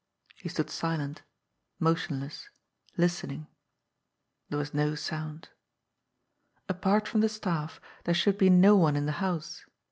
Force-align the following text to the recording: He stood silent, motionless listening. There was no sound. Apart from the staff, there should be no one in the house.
He 0.35 0.49
stood 0.49 0.71
silent, 0.71 1.21
motionless 1.79 2.49
listening. 2.97 3.45
There 4.49 4.57
was 4.57 4.73
no 4.73 4.95
sound. 4.95 5.49
Apart 6.67 7.07
from 7.07 7.21
the 7.21 7.29
staff, 7.29 7.79
there 8.05 8.15
should 8.15 8.39
be 8.39 8.49
no 8.49 8.75
one 8.75 8.95
in 8.95 9.05
the 9.05 9.11
house. 9.21 9.63